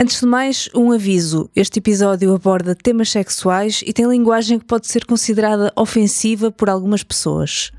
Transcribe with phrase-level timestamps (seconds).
[0.00, 1.50] Antes de mais, um aviso.
[1.56, 7.02] Este episódio aborda temas sexuais e tem linguagem que pode ser considerada ofensiva por algumas
[7.02, 7.72] pessoas.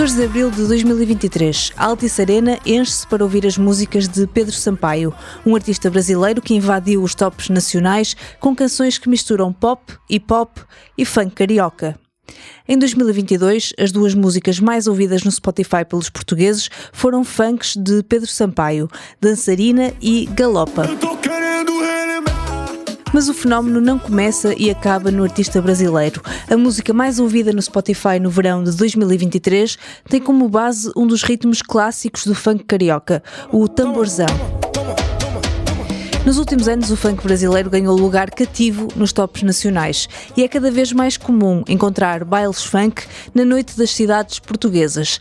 [0.00, 4.54] 14 de abril de 2023, a Altice Arena enche-se para ouvir as músicas de Pedro
[4.54, 5.12] Sampaio,
[5.44, 10.56] um artista brasileiro que invadiu os tops nacionais com canções que misturam pop, hip hop
[10.96, 12.00] e funk carioca.
[12.66, 18.26] Em 2022, as duas músicas mais ouvidas no Spotify pelos portugueses foram funks de Pedro
[18.26, 18.88] Sampaio,
[19.20, 20.88] Dançarina e Galopa.
[23.12, 26.22] Mas o fenómeno não começa e acaba no artista brasileiro.
[26.48, 29.76] A música mais ouvida no Spotify no verão de 2023
[30.08, 33.22] tem como base um dos ritmos clássicos do funk carioca,
[33.52, 34.26] o tamborzão.
[36.24, 40.70] Nos últimos anos, o funk brasileiro ganhou lugar cativo nos tops nacionais e é cada
[40.70, 45.18] vez mais comum encontrar bailes funk na noite das cidades portuguesas.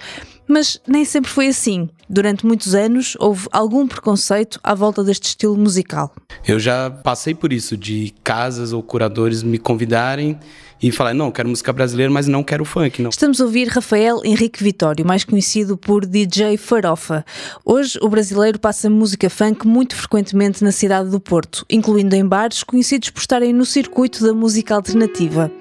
[0.50, 1.88] Mas nem sempre foi assim.
[2.10, 6.12] Durante muitos anos houve algum preconceito à volta deste estilo musical.
[6.48, 10.40] Eu já passei por isso, de casas ou curadores me convidarem
[10.82, 13.00] e falar, não, quero música brasileira, mas não quero funk.
[13.00, 13.10] Não.
[13.10, 17.24] Estamos a ouvir Rafael Henrique Vitório, mais conhecido por DJ Farofa.
[17.64, 22.64] Hoje, o brasileiro passa música funk muito frequentemente na cidade do Porto, incluindo em bares
[22.64, 25.52] conhecidos por estarem no circuito da música alternativa.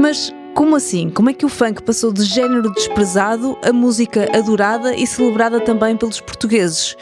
[0.00, 1.08] Mas como assim?
[1.08, 5.96] Como é que o funk passou de género desprezado a música adorada e celebrada também
[5.96, 6.96] pelos portugueses?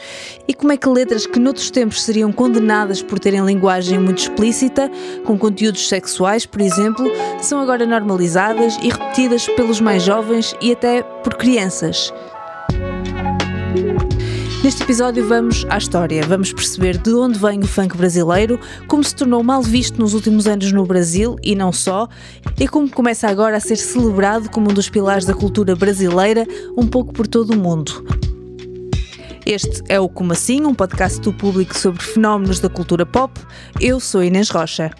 [0.47, 4.91] E como é que letras que noutros tempos seriam condenadas por terem linguagem muito explícita,
[5.25, 11.01] com conteúdos sexuais, por exemplo, são agora normalizadas e repetidas pelos mais jovens e até
[11.01, 12.13] por crianças?
[14.67, 19.15] Neste episódio vamos à história, vamos perceber de onde vem o funk brasileiro, como se
[19.15, 22.09] tornou mal visto nos últimos anos no Brasil e não só,
[22.59, 26.45] e como começa agora a ser celebrado como um dos pilares da cultura brasileira,
[26.77, 28.05] um pouco por todo o mundo.
[29.45, 33.39] Este é o Como Assim, um podcast do público sobre fenómenos da cultura pop.
[33.79, 34.91] Eu sou Inês Rocha.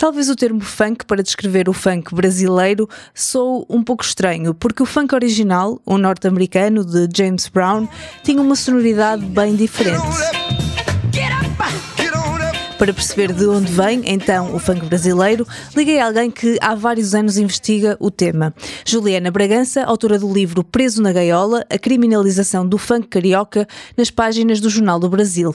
[0.00, 4.86] Talvez o termo funk para descrever o funk brasileiro sou um pouco estranho, porque o
[4.86, 7.86] funk original, o norte-americano de James Brown,
[8.24, 10.59] tinha uma sonoridade bem diferente.
[12.80, 15.46] Para perceber de onde vem, então, o funk brasileiro,
[15.76, 18.54] liguei a alguém que há vários anos investiga o tema.
[18.86, 23.68] Juliana Bragança, autora do livro Preso na Gaiola, a criminalização do funk carioca,
[23.98, 25.54] nas páginas do Jornal do Brasil.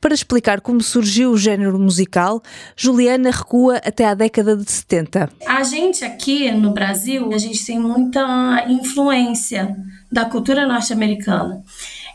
[0.00, 2.42] Para explicar como surgiu o género musical,
[2.76, 5.30] Juliana recua até à década de 70.
[5.46, 9.76] A gente aqui no Brasil, a gente tem muita influência
[10.10, 11.62] da cultura norte-americana.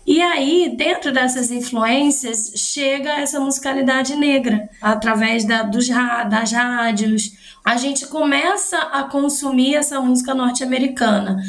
[0.05, 7.31] E aí, dentro dessas influências, chega essa musicalidade negra, através da, dos, das rádios.
[7.63, 11.41] A gente começa a consumir essa música norte-americana.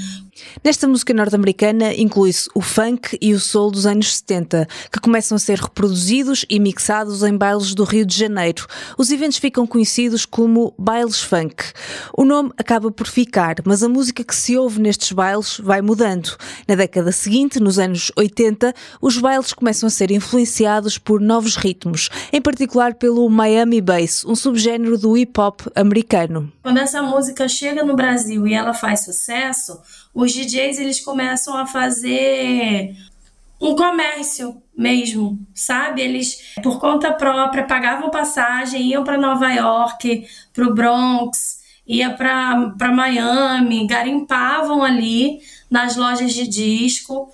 [0.65, 5.39] Nesta música norte-americana inclui-se o funk e o soul dos anos 70, que começam a
[5.39, 8.67] ser reproduzidos e mixados em bailes do Rio de Janeiro.
[8.99, 11.65] Os eventos ficam conhecidos como bailes funk.
[12.17, 16.37] O nome acaba por ficar, mas a música que se ouve nestes bailes vai mudando.
[16.67, 22.09] Na década seguinte, nos anos 80, os bailes começam a ser influenciados por novos ritmos,
[22.33, 26.53] em particular pelo Miami Bass, um subgénero do hip hop americano.
[26.63, 29.79] Quando essa música chega no Brasil e ela faz sucesso,
[30.15, 32.95] os DJs eles começam a fazer
[33.61, 36.03] um comércio mesmo, sabe?
[36.03, 42.93] Eles, por conta própria, pagavam passagem, iam para Nova York, para o Bronx, ia para
[42.93, 45.41] Miami, garimpavam ali
[45.71, 47.31] nas lojas de disco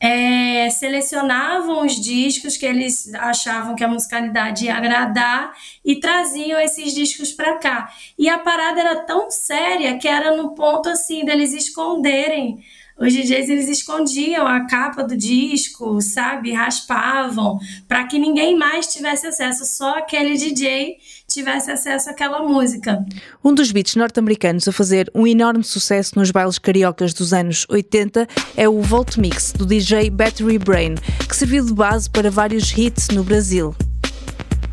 [0.00, 5.52] é, selecionavam os discos que eles achavam que a musicalidade ia agradar
[5.84, 7.92] e traziam esses discos para cá.
[8.16, 12.62] E a parada era tão séria que era no ponto assim deles esconderem.
[12.98, 19.28] Os DJs eles escondiam a capa do disco, sabe, raspavam para que ninguém mais tivesse
[19.28, 20.96] acesso, só aquele DJ
[21.28, 23.04] tivesse acesso àquela música.
[23.44, 28.26] Um dos beats norte-americanos a fazer um enorme sucesso nos bailes cariocas dos anos 80
[28.56, 30.94] é o Volt Mix do DJ Battery Brain,
[31.28, 33.76] que serviu de base para vários hits no Brasil.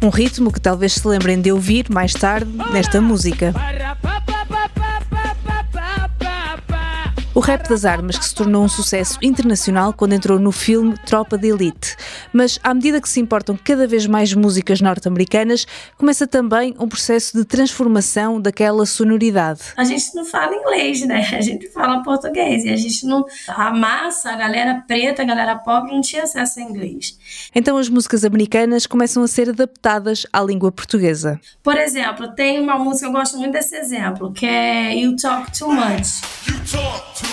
[0.01, 3.53] Um ritmo que talvez se lembrem de ouvir mais tarde nesta música.
[7.35, 11.37] O rap das armas que se tornou um sucesso internacional quando entrou no filme Tropa
[11.37, 11.97] de Elite.
[12.31, 15.67] Mas à medida que se importam cada vez mais músicas norte-americanas,
[15.97, 19.59] começa também um processo de transformação daquela sonoridade.
[19.75, 21.27] A gente não fala inglês, né?
[21.33, 25.57] A gente fala português e a gente não a massa, a galera preta, a galera
[25.57, 27.19] pobre não tinha acesso a inglês.
[27.53, 31.37] Então as músicas americanas começam a ser adaptadas à língua portuguesa.
[31.61, 35.73] Por exemplo, tem uma música eu gosto muito desse exemplo, que é You Talk Too
[35.73, 36.21] Much.
[36.47, 37.24] You talk too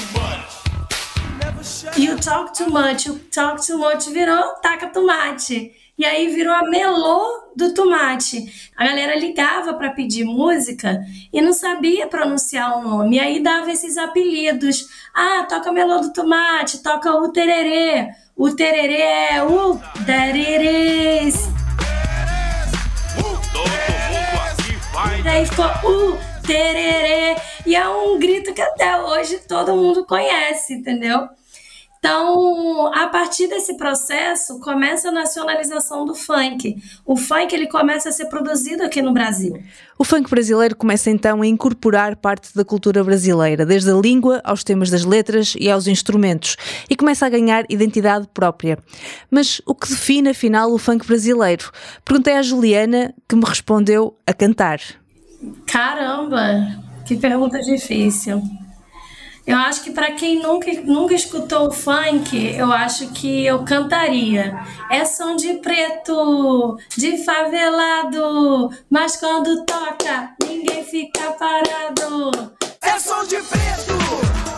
[1.97, 5.73] You talk too much, you talk too much virou taca tomate.
[5.99, 8.71] E aí virou a melô do tomate.
[8.77, 11.01] A galera ligava para pedir música
[11.33, 13.17] e não sabia pronunciar o nome.
[13.17, 14.87] E aí dava esses apelidos.
[15.15, 18.09] Ah, toca melô do tomate, toca o tererê.
[18.35, 21.49] O tererê é o tererês.
[25.25, 27.37] E aí ficou o tererê.
[27.67, 31.29] E é um grito que até hoje todo mundo conhece, entendeu?
[32.05, 36.77] Então, a partir desse processo, começa a nacionalização do funk.
[37.07, 39.63] O funk ele começa a ser produzido aqui no Brasil.
[39.97, 44.65] O funk brasileiro começa então a incorporar parte da cultura brasileira, desde a língua aos
[44.65, 46.57] temas das letras e aos instrumentos,
[46.91, 48.81] e começa a ganhar identidade própria.
[49.31, 51.71] Mas o que define afinal o funk brasileiro?
[52.05, 54.81] Perguntei à Juliana, que me respondeu a cantar.
[55.67, 58.43] Caramba, que pergunta difícil.
[59.45, 64.57] Eu acho que para quem nunca, nunca escutou funk, eu acho que eu cantaria.
[64.89, 72.55] É som de preto, de favelado, mas quando toca, ninguém fica parado.
[72.83, 73.99] É som de preto,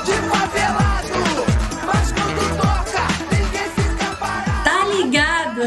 [0.05, 1.47] de favelado,
[1.87, 4.65] mas quando toca, ninguém fica parado.
[4.65, 5.63] Tá ligado?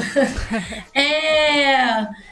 [0.94, 2.27] é.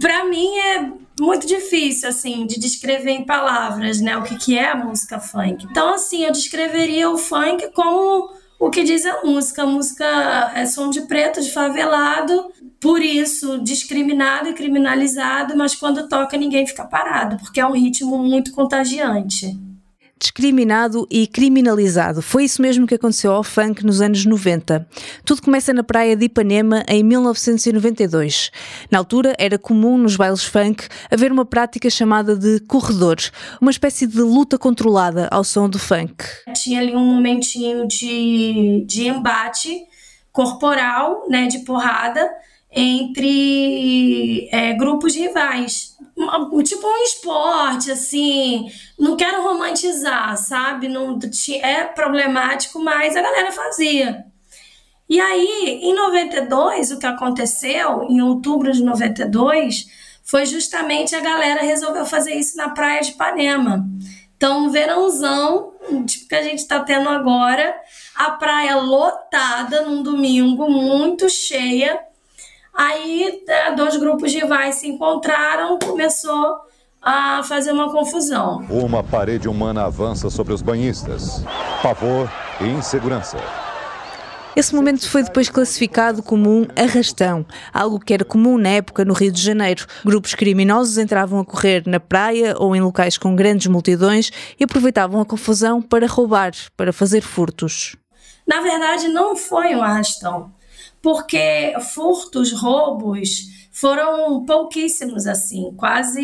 [0.00, 0.90] Pra mim é
[1.20, 5.66] muito difícil, assim, de descrever em palavras, né, o que, que é a música funk.
[5.70, 9.62] Então, assim, eu descreveria o funk como o que diz a música.
[9.62, 12.50] A música é som de preto, de favelado,
[12.80, 18.18] por isso discriminado e criminalizado, mas quando toca ninguém fica parado, porque é um ritmo
[18.18, 19.56] muito contagiante
[20.24, 22.22] discriminado e criminalizado.
[22.22, 24.88] Foi isso mesmo que aconteceu ao funk nos anos 90.
[25.22, 28.50] Tudo começa na praia de Ipanema em 1992.
[28.90, 33.16] Na altura, era comum nos bailes funk haver uma prática chamada de corredor,
[33.60, 36.24] uma espécie de luta controlada ao som do funk.
[36.54, 39.78] Tinha ali um momentinho de, de embate
[40.32, 42.30] corporal, né, de porrada,
[42.74, 45.94] entre é, grupos rivais.
[46.64, 48.70] Tipo um esporte, assim.
[48.98, 50.88] Não quero romantizar, sabe?
[50.88, 51.18] Não,
[51.62, 54.24] é problemático, mas a galera fazia.
[55.08, 59.86] E aí, em 92, o que aconteceu, em outubro de 92,
[60.24, 63.86] foi justamente a galera resolveu fazer isso na praia de Ipanema.
[64.36, 65.74] Então, verãozão,
[66.06, 67.74] tipo que a gente está tendo agora,
[68.16, 72.00] a praia lotada num domingo, muito cheia
[72.74, 76.56] Aí é, dois grupos rivais se encontraram, começou
[77.00, 78.64] a fazer uma confusão.
[78.68, 81.44] Uma parede humana avança sobre os banhistas.
[81.82, 82.28] Pavor
[82.60, 83.38] e insegurança.
[84.56, 89.12] Esse momento foi depois classificado como um arrastão, algo que era comum na época no
[89.12, 89.84] Rio de Janeiro.
[90.04, 95.20] Grupos criminosos entravam a correr na praia ou em locais com grandes multidões e aproveitavam
[95.20, 97.96] a confusão para roubar, para fazer furtos.
[98.46, 100.52] Na verdade, não foi um arrastão
[101.04, 106.18] porque furtos, roubos foram pouquíssimos assim, quase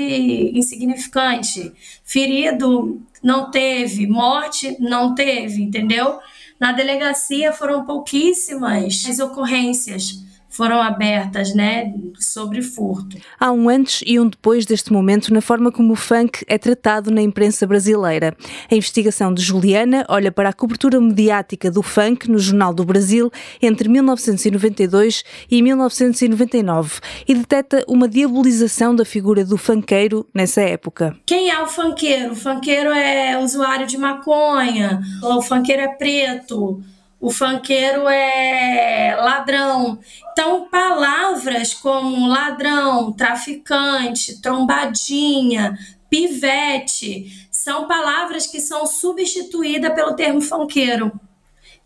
[0.55, 1.71] insignificante.
[2.03, 6.19] Ferido não teve, morte não teve, entendeu?
[6.59, 13.17] Na delegacia foram pouquíssimas as ocorrências foram abertas, né, sobre furto.
[13.39, 17.11] Há um antes e um depois deste momento na forma como o funk é tratado
[17.11, 18.37] na imprensa brasileira.
[18.71, 23.31] A investigação de Juliana olha para a cobertura mediática do funk no Jornal do Brasil
[23.63, 31.17] entre 1992 e 1999 e detecta uma diabolização da figura do funkeiro nessa época.
[31.25, 32.33] Quem é o funkeiro?
[32.33, 36.83] O funkeiro é usuário de maconha, o funkeiro é preto,
[37.21, 39.99] o funkeiro é ladrão.
[40.33, 51.13] Então, palavras como ladrão, traficante, trombadinha, pivete, são palavras que são substituídas pelo termo funkeiro.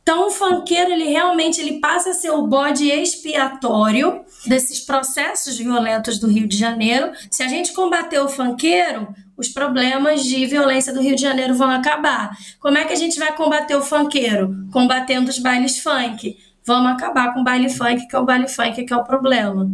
[0.03, 6.19] Então, o funkeiro, ele realmente ele passa a ser o bode expiatório desses processos violentos
[6.19, 7.11] do Rio de Janeiro.
[7.31, 11.71] Se a gente combater o funkeiro, os problemas de violência do Rio de Janeiro vão
[11.71, 12.31] acabar.
[12.61, 14.55] Como é que a gente vai combater o funkeiro?
[14.73, 16.37] Combatendo os bailes funk.
[16.65, 19.71] Vamos acabar com o baile funk, que é o baile funk que é o problema.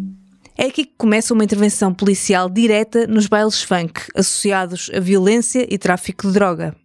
[0.58, 5.78] É aqui que começa uma intervenção policial direta nos bailes funk, associados a violência e
[5.78, 6.76] tráfico de droga.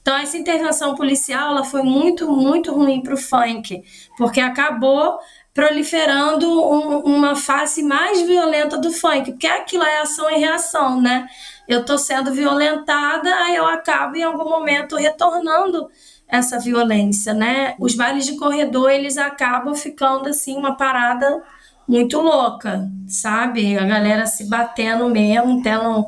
[0.00, 3.82] Então, essa intervenção policial ela foi muito, muito ruim para o funk,
[4.16, 5.18] porque acabou
[5.58, 11.26] proliferando um, uma face mais violenta do funk, porque aquilo é ação e reação, né?
[11.66, 15.90] Eu estou sendo violentada, aí eu acabo em algum momento retornando
[16.28, 17.74] essa violência, né?
[17.80, 21.42] Os bailes de corredor, eles acabam ficando assim uma parada
[21.88, 23.76] muito louca, sabe?
[23.76, 26.06] A galera se batendo mesmo, tendo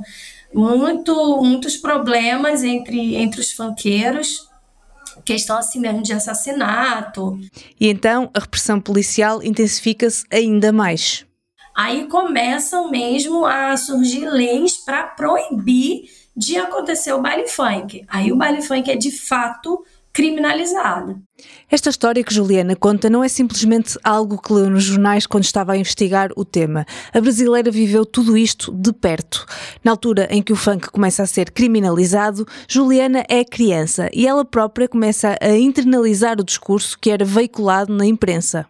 [0.54, 4.48] muito, muitos problemas entre, entre os funkeiros,
[5.24, 7.38] questão assim mesmo de assassinato.
[7.78, 11.26] E então a repressão policial intensifica-se ainda mais.
[11.76, 18.04] Aí começam mesmo a surgir leis para proibir de acontecer o baile funk.
[18.08, 21.20] Aí o baile funk é de fato criminalizado.
[21.70, 25.72] Esta história que Juliana conta não é simplesmente algo que leu nos jornais quando estava
[25.72, 26.84] a investigar o tema.
[27.12, 29.46] A brasileira viveu tudo isto de perto.
[29.84, 34.44] Na altura em que o funk começa a ser criminalizado, Juliana é criança e ela
[34.44, 38.66] própria começa a internalizar o discurso que era veiculado na imprensa.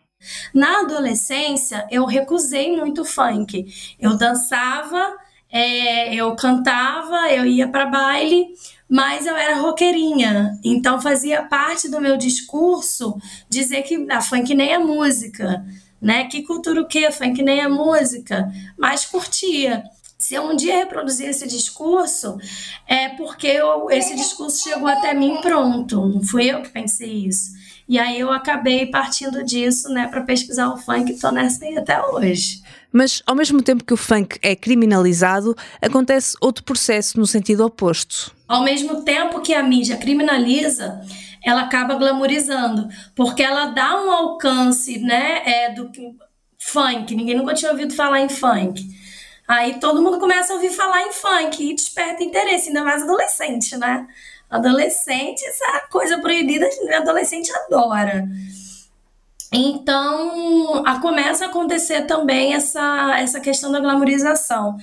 [0.55, 3.67] Na adolescência, eu recusei muito o funk.
[3.99, 5.17] Eu dançava,
[5.51, 8.49] é, eu cantava, eu ia para baile,
[8.91, 13.17] mas eu era roqueirinha, então fazia parte do meu discurso
[13.49, 15.65] dizer que a funk nem é música,
[16.03, 16.25] né?
[16.25, 17.09] Que cultura o quê?
[17.13, 19.85] Funk nem é música, mas curtia.
[20.19, 22.37] Se eu um dia reproduzir esse discurso,
[22.87, 27.53] é porque eu, esse discurso chegou até mim pronto, não fui eu que pensei isso.
[27.89, 31.79] E aí eu acabei partindo disso, né, para pesquisar o funk e tô nessa aí
[31.79, 32.61] até hoje.
[32.93, 38.35] Mas, ao mesmo tempo que o funk é criminalizado, acontece outro processo no sentido oposto.
[38.49, 41.01] Ao mesmo tempo que a mídia criminaliza,
[41.45, 45.91] ela acaba glamorizando, porque ela dá um alcance, né, é, do
[46.59, 47.15] funk.
[47.15, 48.85] Ninguém nunca tinha ouvido falar em funk.
[49.47, 53.77] Aí todo mundo começa a ouvir falar em funk e desperta interesse, ainda mais adolescente,
[53.77, 54.07] né?
[54.49, 58.29] Adolescente, essa coisa proibida, adolescente adora.
[59.53, 64.77] Então, a, começa a acontecer também essa, essa questão da glamorização.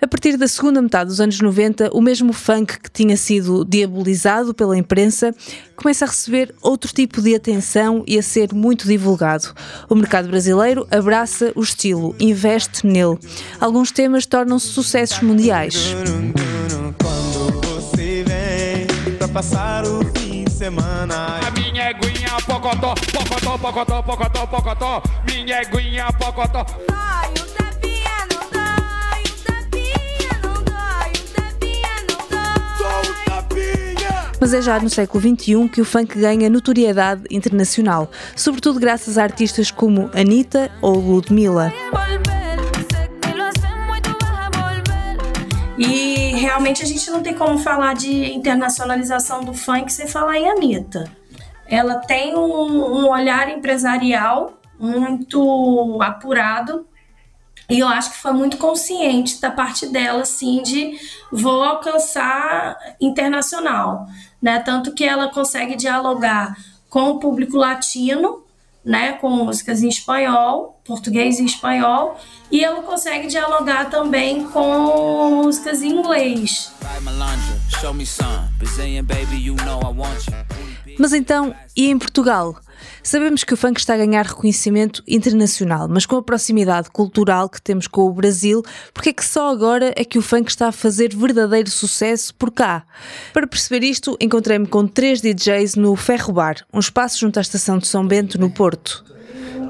[0.00, 4.54] A partir da segunda metade dos anos 90, o mesmo funk que tinha sido diabolizado
[4.54, 5.34] pela imprensa
[5.74, 9.52] começa a receber outro tipo de atenção e a ser muito divulgado.
[9.88, 13.18] O mercado brasileiro abraça o estilo, investe nele.
[13.60, 15.96] Alguns temas tornam-se sucessos mundiais.
[17.02, 21.40] Quando você vem pra passar o fim de semana.
[22.48, 26.66] Pocotó, pocotó, pocotó, pocotó, pocotó, minha eguinha pocotó.
[26.90, 27.30] Ai,
[34.40, 39.22] Mas é já no século XXI que o funk ganha notoriedade internacional, sobretudo graças a
[39.24, 41.70] artistas como Anitta ou Ludmilla.
[45.76, 50.48] E realmente a gente não tem como falar de internacionalização do funk sem falar em
[50.48, 51.04] Anitta.
[51.68, 56.86] Ela tem um, um olhar empresarial muito apurado
[57.68, 60.98] e eu acho que foi muito consciente da parte dela, assim, de
[61.30, 64.06] vou alcançar internacional
[64.40, 64.60] né?
[64.60, 66.56] Tanto que ela consegue dialogar
[66.88, 68.44] com o público latino,
[68.84, 72.18] né, com músicas em espanhol, português e espanhol,
[72.50, 76.72] e ela consegue dialogar também com músicas em inglês.
[80.98, 82.56] Mas então, e em Portugal?
[83.02, 87.62] Sabemos que o funk está a ganhar reconhecimento internacional, mas com a proximidade cultural que
[87.62, 88.62] temos com o Brasil,
[88.92, 92.50] porque é que só agora é que o funk está a fazer verdadeiro sucesso por
[92.50, 92.84] cá?
[93.32, 97.78] Para perceber isto, encontrei-me com três DJs no Ferro Bar, um espaço junto à estação
[97.78, 99.04] de São Bento, no Porto.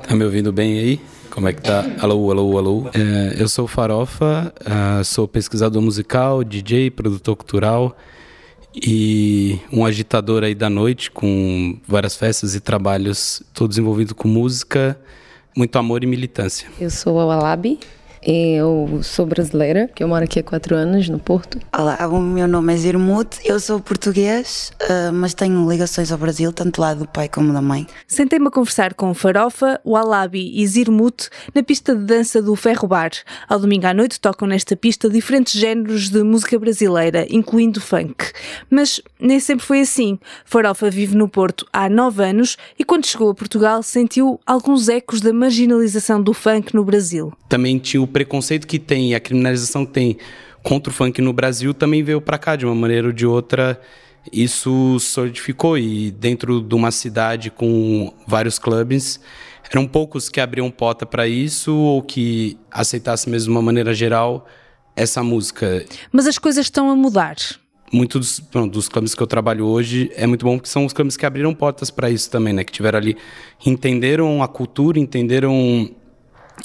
[0.03, 1.01] Está me ouvindo bem aí?
[1.31, 1.85] Como é que tá?
[2.01, 2.91] Alô, alô, alô.
[2.95, 7.97] É, eu sou Farofa, uh, sou pesquisador musical, DJ, produtor cultural
[8.83, 14.99] e um agitador aí da noite com várias festas e trabalhos, todos envolvidos com música,
[15.57, 16.69] muito amor e militância.
[16.81, 17.79] Eu sou a Alabi,
[18.31, 21.59] eu sou brasileira, que eu moro aqui há quatro anos, no Porto.
[21.73, 26.53] Olá, o meu nome é Zirmut, eu sou português, eh, mas tenho ligações ao Brasil,
[26.53, 27.87] tanto do lado do pai como da mãe.
[28.07, 33.13] Sentei-me a conversar com Farofa, Walabi e Zirmut na pista de dança do Ferro Bar.
[33.49, 38.27] Ao domingo à noite tocam nesta pista diferentes géneros de música brasileira, incluindo funk.
[38.69, 40.19] Mas nem sempre foi assim.
[40.45, 45.23] Farofa vive no Porto há nove anos e quando chegou a Portugal sentiu alguns ecos
[45.23, 47.33] da marginalização do funk no Brasil.
[47.49, 50.19] Também tinha o preconceito que tem, a criminalização que tem
[50.61, 53.81] contra o funk no Brasil também veio para cá de uma maneira ou de outra
[54.33, 59.21] isso solidificou e dentro de uma cidade com vários clubes,
[59.71, 64.47] eram poucos que abriam porta para isso ou que aceitassem mesmo de uma maneira geral
[64.97, 65.85] essa música.
[66.11, 67.37] Mas as coisas estão a mudar.
[67.93, 71.17] Muitos dos, dos clubes que eu trabalho hoje é muito bom porque são os clubes
[71.17, 72.65] que abriram portas para isso também, né?
[72.65, 73.17] Que tiveram ali,
[73.65, 75.95] entenderam a cultura, entenderam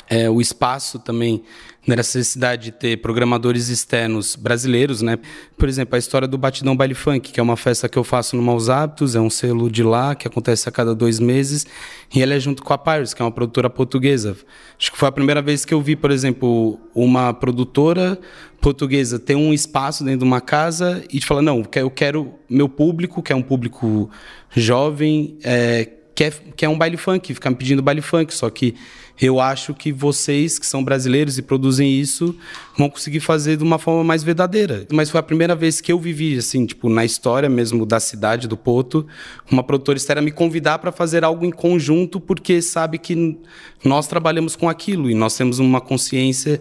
[0.10, 1.44] é, o espaço também
[1.86, 5.20] na necessidade de ter programadores externos brasileiros, né?
[5.58, 8.38] Por exemplo, a história do Batidão Baile Funk, que é uma festa que eu faço
[8.38, 11.66] no Maus Hábitos, é um selo de lá que acontece a cada dois meses,
[12.14, 14.38] e ela é junto com a Pirates, que é uma produtora portuguesa.
[14.80, 18.18] Acho que foi a primeira vez que eu vi, por exemplo, uma produtora
[18.62, 22.70] portuguesa ter um espaço dentro de uma casa e de falar, não, eu quero meu
[22.70, 24.10] público, que é um público
[24.56, 28.76] jovem, é, quer, quer um baile funk, ficar me pedindo baile funk, só que
[29.22, 32.36] eu acho que vocês, que são brasileiros e produzem isso,
[32.78, 34.88] vão conseguir fazer de uma forma mais verdadeira.
[34.92, 38.48] Mas foi a primeira vez que eu vivi, assim, tipo, na história mesmo da cidade,
[38.48, 39.06] do Porto,
[39.52, 43.38] uma produtora externa me convidar para fazer algo em conjunto, porque sabe que
[43.84, 46.60] nós trabalhamos com aquilo e nós temos uma consciência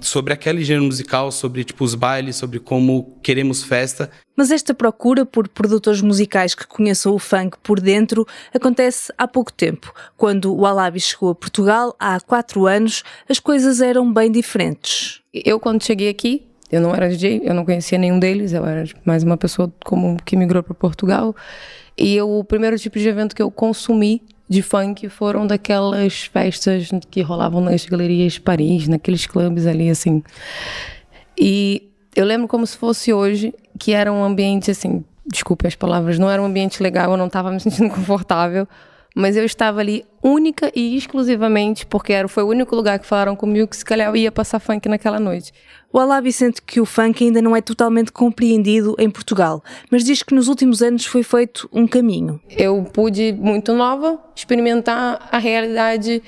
[0.00, 4.10] sobre aquele gênero musical, sobre tipo os bailes, sobre como queremos festa.
[4.36, 9.52] Mas esta procura por produtores musicais que conheçam o funk por dentro acontece há pouco
[9.52, 9.92] tempo.
[10.16, 15.20] Quando o Alabi chegou a Portugal, há quatro anos, as coisas eram bem diferentes.
[15.32, 18.84] Eu, quando cheguei aqui, eu não era DJ, eu não conhecia nenhum deles, eu era
[19.04, 21.34] mais uma pessoa comum que migrou para Portugal.
[21.96, 26.90] E eu, o primeiro tipo de evento que eu consumi de funk foram daquelas festas
[27.10, 30.22] que rolavam nas galerias Paris, naqueles clubes ali, assim.
[31.38, 36.18] E eu lembro como se fosse hoje, que era um ambiente, assim, desculpe as palavras,
[36.18, 38.68] não era um ambiente legal, eu não estava me sentindo confortável,
[39.14, 43.36] mas eu estava ali única e exclusivamente porque era, foi o único lugar que falaram
[43.36, 45.52] comigo que se calhar eu ia passar funk naquela noite.
[45.92, 50.22] O Alabi sente que o funk ainda não é totalmente compreendido em Portugal, mas diz
[50.24, 52.40] que nos últimos anos foi feito um caminho.
[52.50, 56.20] Eu pude, muito nova, experimentar a realidade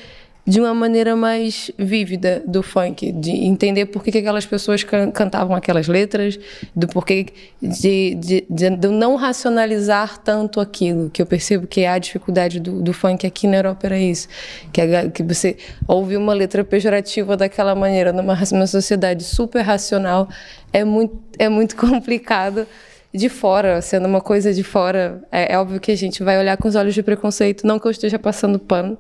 [0.46, 5.10] de uma maneira mais vívida do funk, de entender por que, que aquelas pessoas can
[5.10, 6.38] cantavam aquelas letras,
[6.74, 7.26] do porquê
[7.60, 12.60] de, de, de, de, não racionalizar tanto aquilo, que eu percebo que é a dificuldade
[12.60, 14.28] do, do funk aqui na Europa era isso,
[14.72, 15.56] que, é, que você
[15.88, 20.28] ouve uma letra pejorativa daquela maneira numa, numa sociedade super racional
[20.72, 22.68] é muito, é muito complicado
[23.12, 26.56] de fora, sendo uma coisa de fora, é, é óbvio que a gente vai olhar
[26.56, 28.96] com os olhos de preconceito, não que eu esteja passando pano,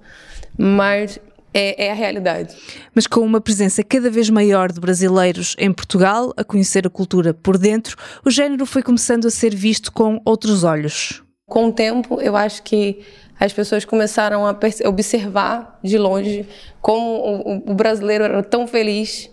[0.58, 1.20] mas
[1.56, 2.54] é, é, a realidade.
[2.94, 7.32] Mas com uma presença cada vez maior de brasileiros em Portugal, a conhecer a cultura
[7.32, 11.22] por dentro, o género foi começando a ser visto com outros olhos.
[11.48, 13.00] Com o tempo, eu acho que
[13.40, 16.46] as pessoas começaram a observar de longe
[16.82, 19.30] como o, o brasileiro era tão feliz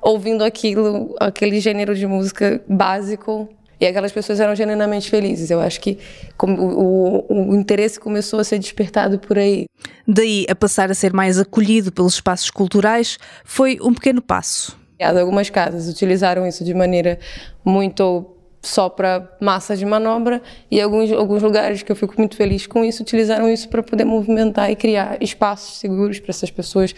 [0.00, 3.48] ouvindo aquilo, aquele gênero de música básico
[3.80, 5.50] e aquelas pessoas eram genuinamente felizes.
[5.50, 5.98] Eu acho que
[6.42, 9.66] o, o, o, interesse começou a ser despertado por aí.
[10.06, 14.78] Daí a passar a ser mais acolhido pelos espaços culturais foi um pequeno passo.
[15.00, 17.18] Algumas casas utilizaram isso de maneira
[17.64, 18.35] muito
[18.66, 22.84] só para massa de manobra e alguns, alguns lugares que eu fico muito feliz com
[22.84, 26.94] isso utilizaram isso para poder movimentar e criar espaços seguros para essas pessoas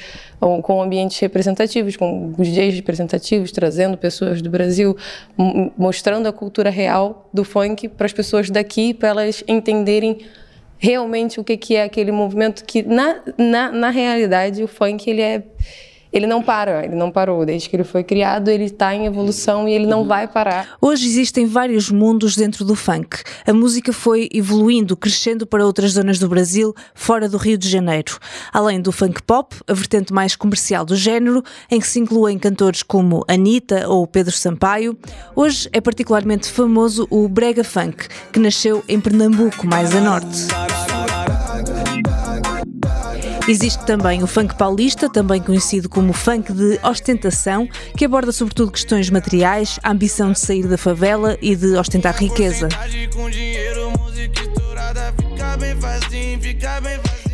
[0.62, 4.96] com ambientes representativos, com DJs representativos, trazendo pessoas do Brasil,
[5.76, 10.18] mostrando a cultura real do funk para as pessoas daqui, para elas entenderem
[10.78, 15.20] realmente o que, que é aquele movimento que na, na, na realidade o funk ele
[15.20, 15.42] é
[16.12, 17.44] ele não para, ele não parou.
[17.44, 20.77] Desde que ele foi criado, ele está em evolução e ele não vai parar.
[20.81, 23.18] Hoje existem vários mundos dentro do funk.
[23.47, 28.18] A música foi evoluindo, crescendo para outras zonas do Brasil, fora do Rio de Janeiro.
[28.53, 32.83] Além do funk pop, a vertente mais comercial do género, em que se incluem cantores
[32.83, 34.97] como Anitta ou Pedro Sampaio,
[35.35, 40.67] hoje é particularmente famoso o brega funk, que nasceu em Pernambuco, mais a norte.
[43.49, 49.09] Existe também o funk paulista, também conhecido como funk de ostentação, que aborda sobretudo questões
[49.09, 52.69] materiais, a ambição de sair da favela e de ostentar riqueza.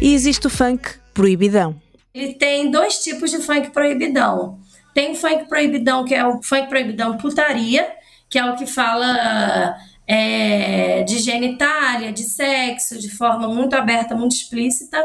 [0.01, 1.83] E existe o funk proibidão.
[2.15, 4.61] Ele tem dois tipos de funk proibidão.
[4.95, 7.89] Tem o funk proibidão, que é o funk proibidão putaria,
[8.31, 9.75] que é o que fala
[10.07, 15.05] é, de genitália, de sexo, de forma muito aberta, muito explícita,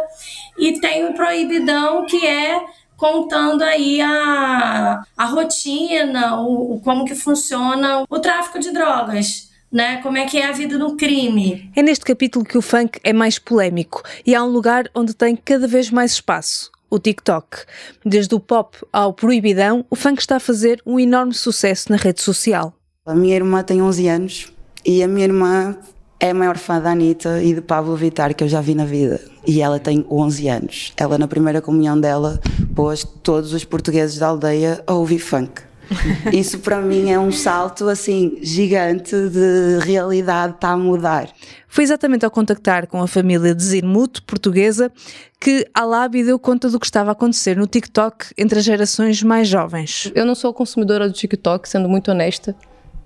[0.57, 2.61] e tem o proibidão que é
[2.97, 9.47] contando aí a, a rotina, o, o, como que funciona o tráfico de drogas.
[9.71, 9.97] Né?
[10.01, 11.71] Como é que é a vida no crime?
[11.75, 15.35] É neste capítulo que o funk é mais polémico e há um lugar onde tem
[15.35, 17.65] cada vez mais espaço o TikTok.
[18.03, 22.19] Desde o pop ao proibidão, o funk está a fazer um enorme sucesso na rede
[22.19, 22.73] social.
[23.05, 24.51] A minha irmã tem 11 anos
[24.89, 25.77] E a minha irmã
[26.19, 28.85] é a maior fã da Anitta e de Pablo Vittar que eu já vi na
[28.85, 29.21] vida.
[29.45, 30.93] E ela tem 11 anos.
[30.97, 32.41] Ela, na primeira comunhão dela,
[32.73, 35.61] pôs todos os portugueses da aldeia a ouvir funk.
[36.33, 41.29] Isso para mim é um salto assim gigante de realidade, está a mudar.
[41.67, 44.91] Foi exatamente ao contactar com a família de Zirmut, portuguesa,
[45.39, 49.21] que a Labi deu conta do que estava a acontecer no TikTok entre as gerações
[49.21, 50.11] mais jovens.
[50.15, 52.55] Eu não sou consumidora do TikTok, sendo muito honesta.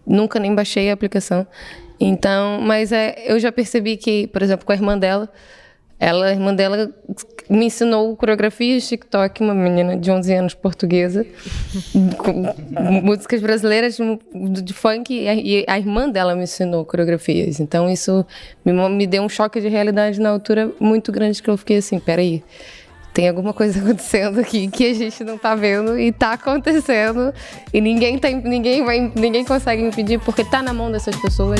[0.05, 1.47] Nunca nem baixei a aplicação.
[1.99, 5.29] Então, mas é, eu já percebi que, por exemplo, com a irmã dela,
[5.99, 6.91] ela, a irmã dela
[7.49, 11.25] me ensinou coreografia de TikTok, uma menina de 11 anos portuguesa,
[12.17, 12.43] com
[13.01, 17.59] músicas brasileiras de, de funk, e a, e a, irmã dela me ensinou coreografias.
[17.59, 18.25] Então isso
[18.65, 21.99] me, me deu um choque de realidade na altura muito grande que eu fiquei assim,
[21.99, 22.43] peraí,
[23.13, 27.33] tem alguma coisa acontecendo aqui que a gente não tá vendo e tá acontecendo
[27.73, 31.59] e ninguém tem, ninguém vai, ninguém consegue impedir porque tá na mão dessas pessoas.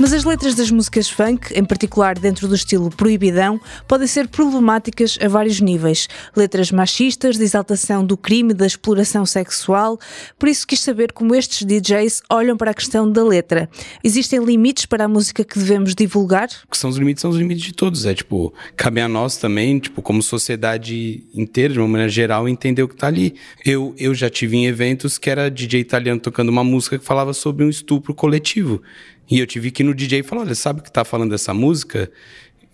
[0.00, 5.18] Mas as letras das músicas funk, em particular dentro do estilo proibidão, podem ser problemáticas
[5.20, 6.08] a vários níveis.
[6.34, 9.98] Letras machistas, de exaltação do crime da exploração sexual.
[10.38, 13.68] Por isso quis saber como estes DJs olham para a questão da letra.
[14.02, 16.48] Existem limites para a música que devemos divulgar?
[16.70, 18.06] Que são os limites, são os limites de todos.
[18.06, 22.82] É tipo, cabe a nós também, tipo, como sociedade inteira, de uma maneira geral, entender
[22.82, 23.34] o que está ali.
[23.64, 27.32] Eu, eu já tive em eventos que era DJ italiano tocando uma música que falava
[27.34, 28.82] sobre um estupro coletivo.
[29.30, 31.30] E eu tive que ir no DJ e falar: olha, sabe o que tá falando
[31.30, 32.10] dessa música?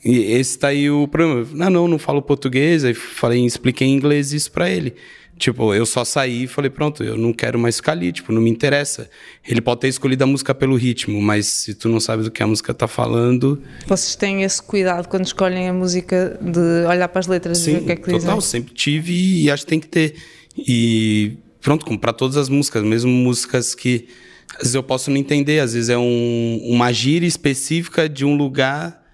[0.05, 1.47] E esse tá aí o problema.
[1.53, 2.85] Não, não, não falo português.
[2.85, 4.95] Aí falei, expliquei em inglês isso para ele.
[5.39, 8.43] Tipo, eu só saí e falei, pronto, eu não quero mais ficar ali, tipo, não
[8.43, 9.09] me interessa.
[9.47, 12.43] Ele pode ter escolhido a música pelo ritmo, mas se tu não sabes o que
[12.43, 13.63] a música tá falando...
[13.87, 17.75] Vocês têm esse cuidado quando escolhem a música de olhar para as letras Sim, e
[17.75, 18.41] ver o que é que total, dizem?
[18.41, 19.13] sempre tive
[19.45, 20.17] e acho que tem que ter.
[20.57, 24.09] E pronto, como para todas as músicas, mesmo músicas que
[24.55, 28.37] às vezes eu posso não entender, às vezes é um, uma gíria específica de um
[28.37, 29.05] lugar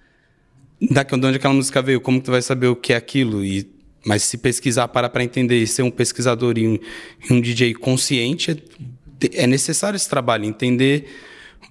[0.90, 3.44] da de onde aquela música veio, como tu vai saber o que é aquilo?
[3.44, 3.68] E,
[4.04, 6.78] mas se pesquisar para para entender e ser um pesquisador e um,
[7.30, 11.06] um DJ consciente, é, é necessário esse trabalho, entender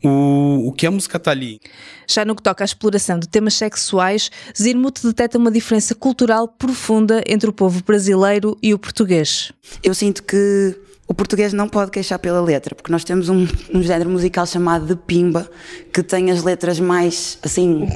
[0.04, 1.60] o, o que a música está ali.
[2.08, 7.24] Já no que toca à exploração de temas sexuais, Zirmut detecta uma diferença cultural profunda
[7.28, 9.52] entre o povo brasileiro e o português.
[9.84, 13.84] Eu sinto que o português não pode queixar pela letra, porque nós temos um, um,
[13.84, 15.50] género musical chamado de pimba,
[15.92, 17.88] que tem as letras mais, assim,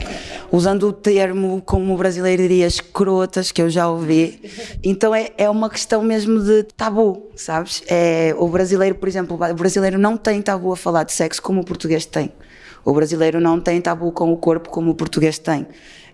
[0.52, 4.42] usando o termo, como o brasileiro diria, escrotas, que eu já ouvi.
[4.84, 7.82] Então é, é uma questão mesmo de tabu, sabes?
[7.88, 11.62] É, o brasileiro, por exemplo, o brasileiro não tem tabu a falar de sexo como
[11.62, 12.32] o português tem.
[12.84, 15.66] O brasileiro não tem tabu com o corpo como o português tem.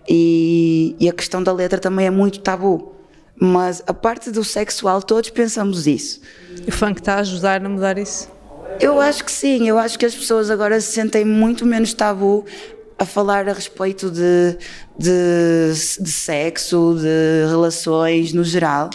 [0.08, 2.92] E, e a questão da letra também é muito tabu.
[3.40, 6.20] Mas a parte do sexual, todos pensamos isso.
[6.66, 8.30] E o funk está a ajudar a mudar isso?
[8.80, 12.44] Eu acho que sim, eu acho que as pessoas agora se sentem muito menos tabu
[12.98, 14.56] a falar a respeito de,
[14.98, 18.90] de, de sexo, de relações no geral.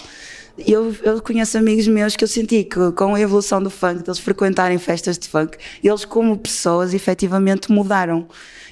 [0.57, 4.19] Eu, eu conheço amigos meus que eu senti que com a evolução do funk, deles
[4.19, 8.27] frequentarem festas de funk, eles como pessoas efetivamente mudaram.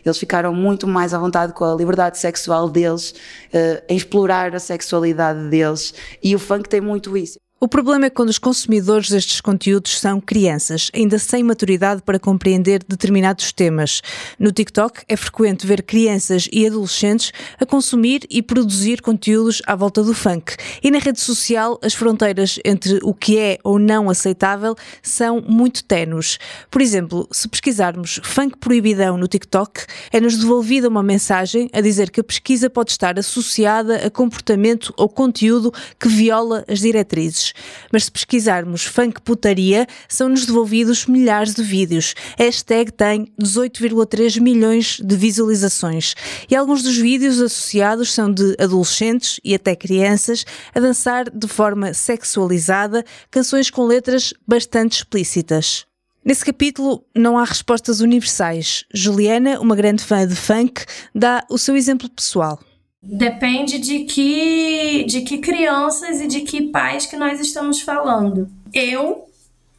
[0.08, 3.12] Eles ficaram muito mais à vontade com a liberdade sexual deles,
[3.54, 5.94] uh, em explorar a sexualidade deles,
[6.24, 7.40] e o funk tem muito isso.
[7.60, 12.84] O problema é quando os consumidores destes conteúdos são crianças, ainda sem maturidade para compreender
[12.88, 14.00] determinados temas.
[14.38, 20.04] No TikTok é frequente ver crianças e adolescentes a consumir e produzir conteúdos à volta
[20.04, 20.56] do funk.
[20.84, 25.84] E na rede social, as fronteiras entre o que é ou não aceitável são muito
[25.84, 26.38] tenues.
[26.70, 32.20] Por exemplo, se pesquisarmos funk proibidão no TikTok, é-nos devolvida uma mensagem a dizer que
[32.20, 37.47] a pesquisa pode estar associada a comportamento ou conteúdo que viola as diretrizes.
[37.92, 42.16] Mas se pesquisarmos funk putaria, são-nos devolvidos milhares de vídeos.
[42.40, 46.16] A hashtag tem 18,3 milhões de visualizações.
[46.50, 51.94] E alguns dos vídeos associados são de adolescentes e até crianças a dançar de forma
[51.94, 55.86] sexualizada canções com letras bastante explícitas.
[56.28, 58.84] Nesse capítulo não há respostas universais.
[58.94, 60.84] Juliana, uma grande fã de funk,
[61.16, 62.60] dá o seu exemplo pessoal.
[63.02, 68.50] Depende de que, de que crianças e de que pais que nós estamos falando.
[68.74, 69.30] Eu,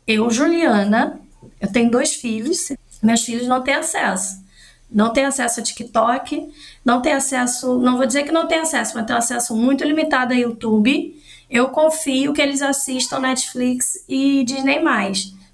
[0.07, 1.20] eu, Juliana,
[1.61, 4.46] eu tenho dois filhos, meus filhos não têm acesso.
[4.90, 6.48] Não têm acesso a TikTok,
[6.85, 10.33] não têm acesso, não vou dizer que não tem acesso, mas tem acesso muito limitado
[10.33, 11.14] a YouTube.
[11.50, 14.81] Eu confio que eles assistam Netflix e Disney+,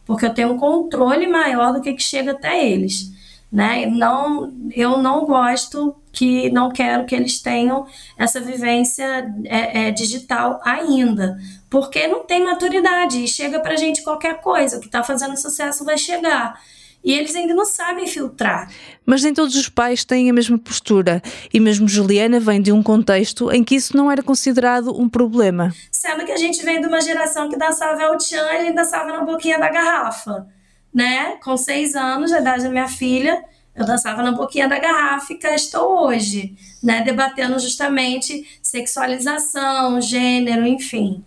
[0.06, 3.13] porque eu tenho um controle maior do que, que chega até eles.
[3.54, 3.86] Né?
[3.86, 7.86] Não, eu não gosto que não quero que eles tenham
[8.18, 11.38] essa vivência é, é, digital ainda,
[11.70, 15.84] porque não tem maturidade e chega pra gente qualquer coisa, o que está fazendo sucesso
[15.84, 16.60] vai chegar.
[17.04, 18.68] E eles ainda não sabem filtrar.
[19.06, 21.22] Mas nem todos os pais têm a mesma postura.
[21.52, 25.70] E mesmo Juliana vem de um contexto em que isso não era considerado um problema.
[25.92, 29.22] Sendo que a gente vem de uma geração que dançava El Chan e dançava na
[29.22, 30.46] boquinha da garrafa.
[30.94, 31.36] Né?
[31.42, 35.38] Com seis anos, a idade da minha filha, eu dançava na boquinha da garrafa e
[35.38, 37.02] cá estou hoje, né?
[37.02, 41.24] Debatendo justamente sexualização, gênero, enfim.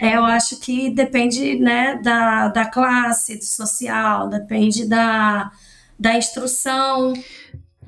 [0.00, 5.50] É, eu acho que depende né, da, da classe social, depende da,
[5.98, 7.12] da instrução.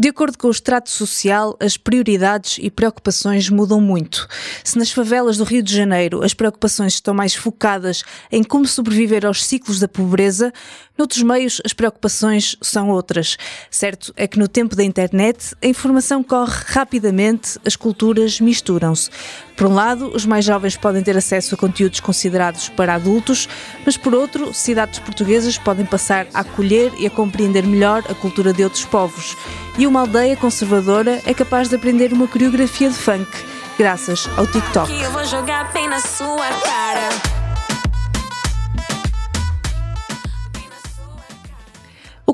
[0.01, 4.27] De acordo com o extrato social, as prioridades e preocupações mudam muito.
[4.65, 9.27] Se nas favelas do Rio de Janeiro as preocupações estão mais focadas em como sobreviver
[9.27, 10.55] aos ciclos da pobreza,
[11.01, 13.39] noutros meios as preocupações são outras.
[13.71, 19.11] Certo é que no tempo da internet a informação corre rapidamente, as culturas misturam-se.
[19.57, 23.49] Por um lado, os mais jovens podem ter acesso a conteúdos considerados para adultos,
[23.85, 28.53] mas por outro, cidades portuguesas podem passar a acolher e a compreender melhor a cultura
[28.53, 29.37] de outros povos.
[29.79, 33.31] E uma aldeia conservadora é capaz de aprender uma coreografia de funk,
[33.79, 34.91] graças ao TikTok.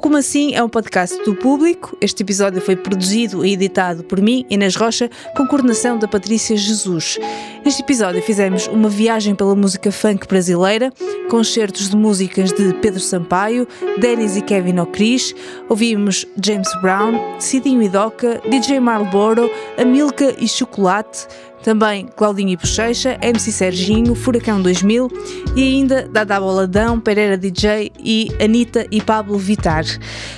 [0.06, 1.98] Como Assim é um podcast do público.
[2.00, 7.18] Este episódio foi produzido e editado por mim, Inês Rocha, com coordenação da Patrícia Jesus.
[7.64, 10.92] Neste episódio fizemos uma viagem pela música funk brasileira,
[11.28, 13.66] concertos de músicas de Pedro Sampaio,
[13.98, 15.34] Dennis e Kevin O'Cris,
[15.68, 21.26] ouvimos James Brown, Cidinho e Doca, DJ Marlboro, Amilca e Chocolate,
[21.66, 25.10] também Claudinho e Bochecha, MC Serginho, Furacão 2000
[25.56, 29.84] e ainda Dada Boladão, Pereira DJ e Anitta e Pablo Vitar.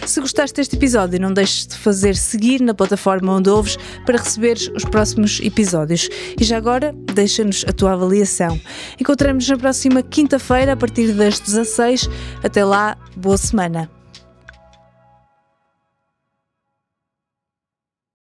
[0.06, 4.70] Se gostaste deste episódio, não deixes de fazer seguir na plataforma onde ouves para receberes
[4.74, 6.08] os próximos episódios.
[6.40, 8.58] E já agora, deixa-nos a tua avaliação.
[8.98, 12.08] Encontramos na próxima quinta-feira, a partir das 16.
[12.42, 13.97] Até lá, boa semana.